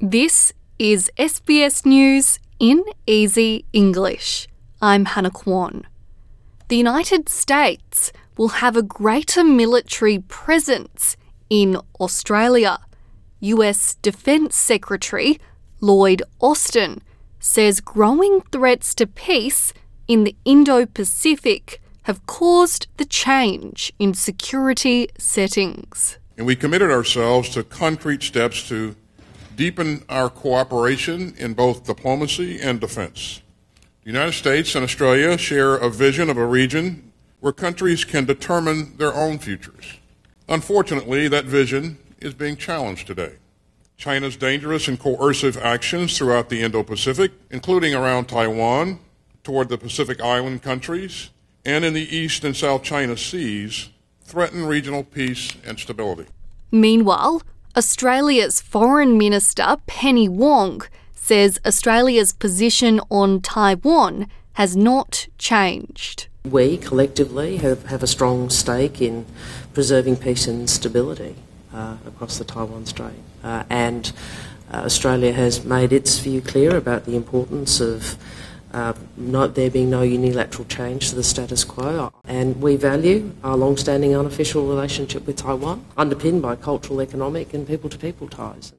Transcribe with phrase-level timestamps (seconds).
[0.00, 4.46] This is SBS News in Easy English.
[4.80, 5.88] I'm Hannah Kwan.
[6.68, 11.16] The United States will have a greater military presence
[11.50, 12.78] in Australia.
[13.40, 15.40] US Defence Secretary
[15.80, 17.02] Lloyd Austin
[17.40, 19.72] says growing threats to peace
[20.06, 26.18] in the Indo Pacific have caused the change in security settings.
[26.36, 28.94] And we committed ourselves to concrete steps to
[29.58, 33.42] deepen our cooperation in both diplomacy and defense.
[34.04, 38.96] The United States and Australia share a vision of a region where countries can determine
[38.98, 39.98] their own futures.
[40.48, 43.32] Unfortunately, that vision is being challenged today.
[43.96, 49.00] China's dangerous and coercive actions throughout the Indo Pacific, including around Taiwan,
[49.42, 51.30] toward the Pacific Island countries,
[51.64, 53.88] and in the East and South China Seas,
[54.22, 56.26] threaten regional peace and stability.
[56.70, 57.42] Meanwhile,
[57.76, 60.82] Australia's Foreign Minister Penny Wong
[61.14, 66.26] says Australia's position on Taiwan has not changed.
[66.44, 69.26] We collectively have, have a strong stake in
[69.74, 71.36] preserving peace and stability
[71.72, 73.12] uh, across the Taiwan Strait.
[73.44, 74.12] Uh, and
[74.72, 78.16] uh, Australia has made its view clear about the importance of
[78.72, 82.12] uh, not there being no unilateral change to the status quo.
[82.24, 88.28] And we value our long-standing unofficial relationship with Taiwan, underpinned by cultural, economic, and people-to-people
[88.28, 88.72] ties.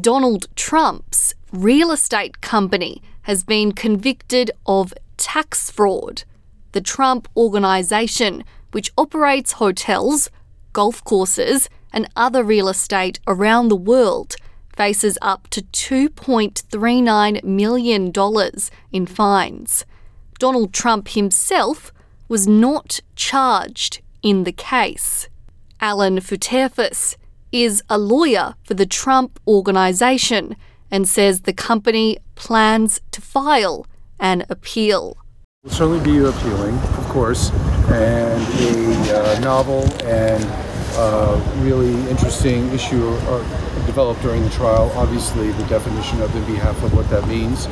[0.00, 6.24] Donald Trump's real estate company has been convicted of tax fraud.
[6.72, 10.30] The Trump Organization, which operates hotels,
[10.72, 14.36] golf courses, and other real estate around the world,
[14.76, 18.12] faces up to $2.39 million
[18.92, 19.84] in fines.
[20.38, 21.92] Donald Trump himself
[22.28, 25.28] was not charged in the case.
[25.80, 27.16] Alan Futerfas
[27.52, 30.56] is a lawyer for the Trump Organization
[30.90, 33.86] and says the company plans to file
[34.18, 35.16] an appeal.
[35.62, 37.50] We'll certainly be appealing, of course,
[37.90, 40.44] and a uh, novel and
[40.96, 43.44] uh, really interesting issue uh,
[43.90, 44.92] developed during the trial.
[44.94, 47.66] Obviously, the definition of in behalf of what that means.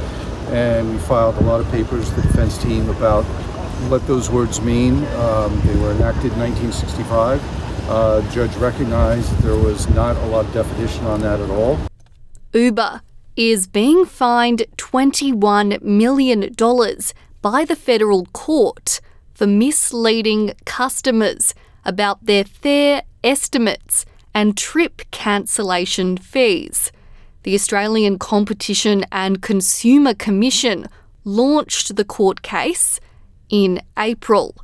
[0.50, 3.22] And we filed a lot of papers, the defense team, about
[3.88, 5.04] what those words mean.
[5.14, 7.40] Um, they were enacted in 1965.
[7.88, 11.78] Uh, judge recognized that there was not a lot of definition on that at all.
[12.52, 13.00] Uber
[13.36, 16.40] is being fined $21 million
[17.40, 19.00] by the federal court
[19.34, 21.54] for misleading customers
[21.84, 24.04] about their fare estimates
[24.38, 26.92] and trip cancellation fees.
[27.42, 30.86] The Australian Competition and Consumer Commission
[31.24, 33.00] launched the court case
[33.48, 34.54] in April.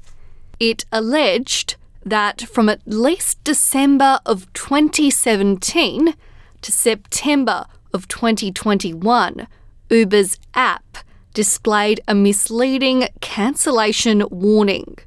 [0.60, 1.74] It alleged
[2.04, 6.14] that from at least December of 2017
[6.62, 9.48] to September of 2021,
[9.90, 10.98] Uber's app
[11.32, 14.98] displayed a misleading cancellation warning.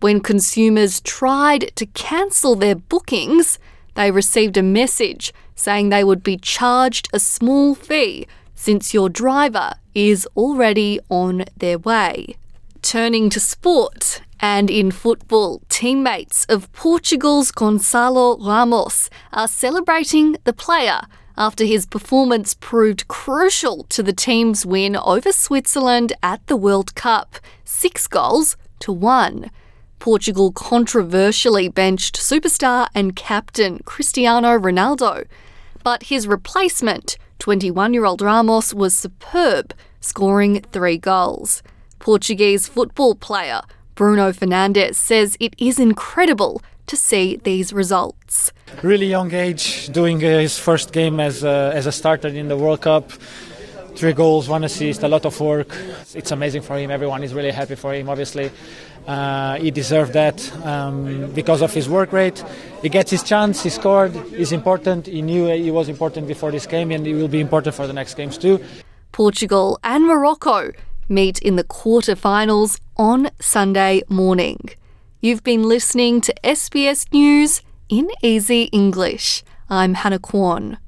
[0.00, 3.60] When consumers tried to cancel their bookings,
[3.94, 9.72] they received a message saying they would be charged a small fee since your driver
[9.94, 12.36] is already on their way.
[12.82, 21.02] Turning to sport, and in football, teammates of Portugal's Gonçalo Ramos are celebrating the player
[21.36, 27.36] after his performance proved crucial to the team's win over Switzerland at the World Cup,
[27.64, 29.50] six goals to one.
[30.00, 35.26] Portugal controversially benched superstar and captain Cristiano Ronaldo,
[35.84, 41.62] but his replacement, 21 year old Ramos, was superb, scoring three goals.
[41.98, 43.60] Portuguese football player
[43.94, 48.52] Bruno Fernandes says it is incredible to see these results.
[48.82, 52.80] Really young age, doing his first game as a, as a starter in the World
[52.80, 53.12] Cup.
[54.00, 55.76] Three goals, one assist, a lot of work.
[56.14, 56.90] It's amazing for him.
[56.90, 58.50] Everyone is really happy for him, obviously.
[59.06, 62.42] Uh, he deserved that um, because of his work rate.
[62.80, 65.06] He gets his chance, he scored, he's important.
[65.06, 67.92] He knew he was important before this game and he will be important for the
[67.92, 68.58] next games too.
[69.12, 70.72] Portugal and Morocco
[71.10, 74.70] meet in the quarterfinals on Sunday morning.
[75.20, 77.60] You've been listening to SBS News
[77.90, 79.44] in Easy English.
[79.68, 80.78] I'm Hannah Kwan.